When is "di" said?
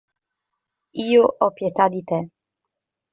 1.97-2.01